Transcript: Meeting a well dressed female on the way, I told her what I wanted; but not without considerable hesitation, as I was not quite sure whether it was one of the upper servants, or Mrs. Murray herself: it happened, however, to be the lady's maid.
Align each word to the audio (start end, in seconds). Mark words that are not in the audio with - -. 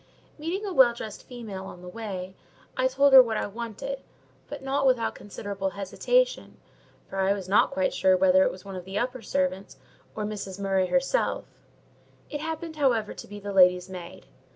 Meeting 0.39 0.65
a 0.65 0.73
well 0.73 0.95
dressed 0.95 1.21
female 1.27 1.65
on 1.67 1.83
the 1.83 1.87
way, 1.87 2.33
I 2.75 2.87
told 2.87 3.13
her 3.13 3.21
what 3.21 3.37
I 3.37 3.45
wanted; 3.45 4.01
but 4.47 4.63
not 4.63 4.87
without 4.87 5.13
considerable 5.13 5.69
hesitation, 5.77 6.57
as 7.11 7.13
I 7.13 7.33
was 7.33 7.47
not 7.47 7.69
quite 7.69 7.93
sure 7.93 8.17
whether 8.17 8.43
it 8.43 8.51
was 8.51 8.65
one 8.65 8.75
of 8.75 8.85
the 8.85 8.97
upper 8.97 9.21
servants, 9.21 9.77
or 10.15 10.25
Mrs. 10.25 10.59
Murray 10.59 10.87
herself: 10.87 11.45
it 12.31 12.41
happened, 12.41 12.77
however, 12.77 13.13
to 13.13 13.27
be 13.27 13.39
the 13.39 13.53
lady's 13.53 13.91
maid. 13.91 14.25